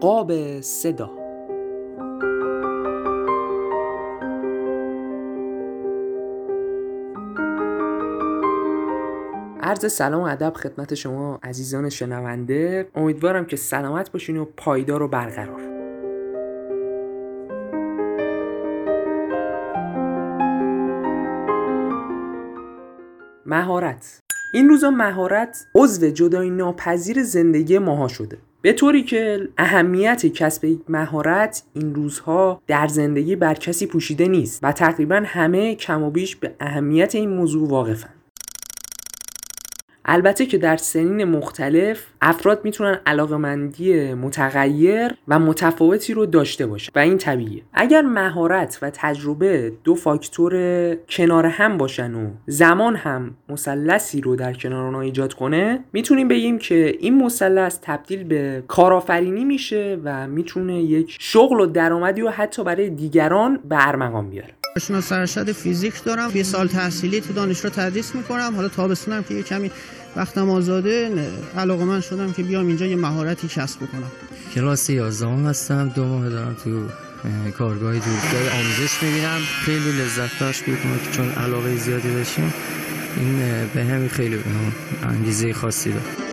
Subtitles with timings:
[0.00, 1.10] قاب صدا.
[9.62, 12.88] عرض سلام و ادب خدمت شما عزیزان شنونده.
[12.94, 15.69] امیدوارم که سلامت باشین و پایدار و برقرار.
[23.50, 24.20] مهارت.
[24.52, 28.38] این روزا مهارت عضو جدای ناپذیر زندگی ماها شده.
[28.62, 34.60] به طوری که اهمیت کسب یک مهارت این روزها در زندگی بر کسی پوشیده نیست
[34.62, 38.19] و تقریبا همه کم و بیش به اهمیت این موضوع واقفن.
[40.04, 46.98] البته که در سنین مختلف افراد می‌تونن علاقمندی متغیر و متفاوتی رو داشته باشن و
[46.98, 47.62] این طبیعیه.
[47.72, 50.54] اگر مهارت و تجربه دو فاکتور
[51.08, 56.58] کنار هم باشن و زمان هم مثلثی رو در کنار اونها ایجاد کنه می‌تونیم بگیم
[56.58, 62.64] که این مثلث تبدیل به کارآفرینی میشه و می‌تونه یک شغل و درآمدی و حتی
[62.64, 64.59] برای دیگران به ارمغان بیاره.
[64.78, 66.30] شناس ارشد فیزیک دارم.
[66.34, 68.52] یه سال تحصیلی تو دانشگاه تدریس می‌کنم.
[68.56, 69.70] حالا تابستونم که یه کمی
[70.16, 71.10] وقتم آزاده
[71.56, 74.10] علاقه من شدم که بیام اینجا یه مهارتی کسب بکنم.
[74.54, 75.88] کلاس 11 هستم.
[75.88, 76.86] دو ماه دارم تو
[77.50, 79.40] کارگاه دورگاه آموزش می‌بینم.
[79.64, 80.78] خیلی لذت بخش بود
[81.12, 82.54] چون علاقه زیادی داشتیم.
[83.16, 83.38] این
[83.74, 84.38] به همین خیلی
[85.02, 86.29] انگیزه خاصی داره.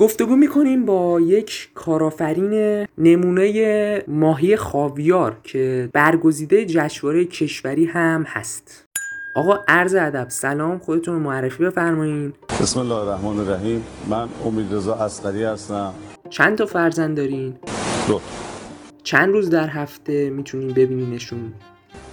[0.00, 8.84] گفتگو می‌کنیم با یک کارآفرین نمونه ماهی خاویار که برگزیده جشنواره کشوری هم هست.
[9.36, 13.84] آقا عرض ادب سلام خودتون رو معرفی بفرمایید بسم الله الرحمن الرحیم.
[14.08, 15.94] من امید رضا اسقری هستم.
[16.30, 17.54] چند تا فرزند دارین؟
[18.08, 18.20] دو.
[19.02, 21.52] چند روز در هفته می‌تونین ببینینشون؟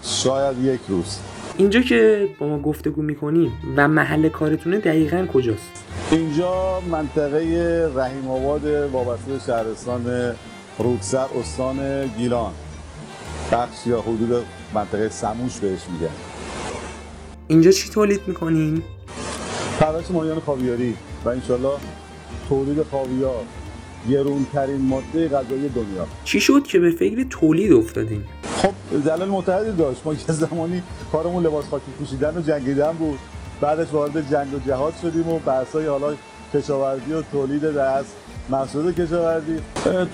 [0.04, 1.20] شاید یک روز.
[1.58, 8.66] اینجا که با ما گفتگو می‌کنیم و محل کارتونه دقیقا کجاست؟ اینجا منطقه رحیم آباد
[8.66, 10.34] وابسته به شهرستان
[10.79, 12.51] رودسر استان گیلان.
[13.51, 16.13] بخش یا حدود منطقه سموش بهش میگن.
[17.47, 18.81] اینجا چی تولید می‌کنین؟
[19.79, 20.94] پرورش ماهیان خاویاری
[21.25, 21.78] و انشالله
[22.50, 23.44] تولید خاویار
[24.09, 26.07] گرونترین ماده غذایی دنیا.
[26.23, 28.23] چی شد که به فکر تولید افتادین؟
[28.62, 30.01] خب دلال متحدی داشت.
[30.06, 33.19] ما که زمانی کارمون لباس خاکی پوشیدن و جنگیدن بود.
[33.62, 36.13] بعدش وارد جنگ و جهاد شدیم و بحثای حالا
[36.53, 38.13] کشاورزی و تولید دست
[38.50, 39.59] محصول کشاورزی.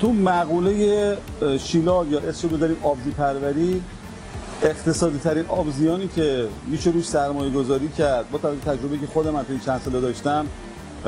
[0.02, 1.18] تو مقوله
[1.60, 3.82] شیلا یا اسمش بذاریم آبزی پروری.
[4.64, 8.32] اقتصادی ترین آبزیانی که میشه روش سرمایه گذاری کرد.
[8.32, 10.46] با تجربه که خودم من چند ساله داشتم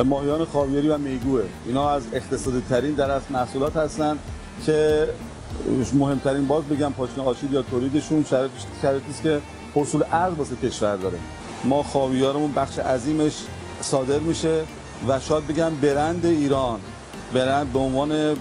[0.06, 1.42] ماهیان خاویاری و میگوه.
[1.66, 4.18] اینا از اقتصادی ترین در از محصولات هستن
[4.66, 5.08] که
[5.94, 8.26] مهمترین باز بگم پاشنه آشید یا تولیدشون
[8.82, 9.40] شرایطی است که
[9.76, 11.18] حصول ارز واسه کشور داره.
[11.64, 13.34] ما خاویارمون بخش عظیمش
[13.82, 14.62] صادر میشه
[15.08, 16.80] و شاید بگم برند ایران.
[17.34, 18.36] برند به عنوان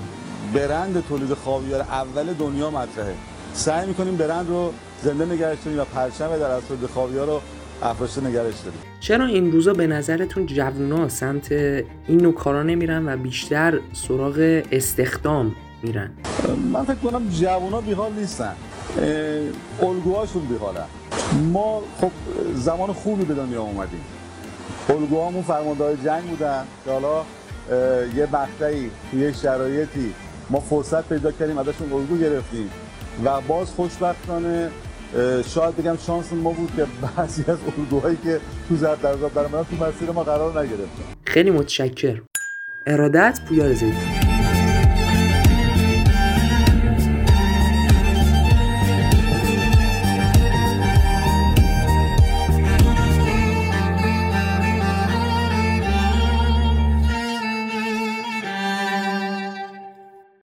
[0.55, 3.15] برند تولید خاویار اول دنیا مطرحه.
[3.55, 4.73] سعی می‌کنیم برند رو
[5.03, 7.41] زنده نگرش داریم و پرچم در از تولید خاویار رو
[7.83, 8.81] افراشته نگرش داریم.
[9.01, 15.55] چرا این روزا به نظرتون جوونا سمت این نوع کارا نمیرن و بیشتر سراغ استخدام
[15.85, 16.11] میرن.
[16.73, 18.55] من فکر کنم جوونا بیحال نیستن.
[19.83, 20.87] الگوهاشون بیحالن
[21.53, 22.11] ما خب
[22.55, 24.05] زمان خوبی به دنیا اومدیم.
[24.89, 27.25] الگوهامون فرمانده جنگ بودن که حالا
[28.17, 30.15] یه مقطعی توی یه شرایطی
[30.51, 32.71] ما فرصت پیدا کردیم ازشون الگو گرفتیم.
[33.25, 34.71] و باز خوشبختانه
[35.55, 39.85] شاید بگم شانس ما بود که بعضی از الگوهایی که تو زرد در در تو
[39.87, 41.05] مسیر ما قرار نگرفتن.
[41.25, 42.23] خیلی متشکر
[42.87, 44.24] ارادت پویا زیدون